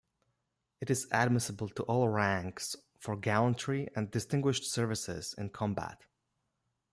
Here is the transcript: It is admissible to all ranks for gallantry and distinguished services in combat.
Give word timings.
It 0.79 0.89
is 0.89 1.07
admissible 1.11 1.69
to 1.69 1.83
all 1.83 2.09
ranks 2.09 2.75
for 2.97 3.15
gallantry 3.15 3.87
and 3.95 4.09
distinguished 4.09 4.63
services 4.65 5.35
in 5.37 5.51
combat. 5.51 6.07